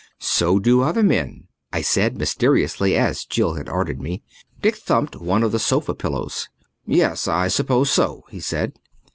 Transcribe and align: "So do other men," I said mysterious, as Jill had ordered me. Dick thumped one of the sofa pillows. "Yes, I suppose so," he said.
"So 0.17 0.57
do 0.57 0.81
other 0.81 1.03
men," 1.03 1.43
I 1.71 1.83
said 1.83 2.17
mysterious, 2.17 2.81
as 2.81 3.23
Jill 3.23 3.53
had 3.53 3.69
ordered 3.69 4.01
me. 4.01 4.23
Dick 4.59 4.77
thumped 4.77 5.15
one 5.17 5.43
of 5.43 5.51
the 5.51 5.59
sofa 5.59 5.93
pillows. 5.93 6.49
"Yes, 6.87 7.27
I 7.27 7.47
suppose 7.49 7.91
so," 7.91 8.23
he 8.31 8.39
said. 8.39 8.73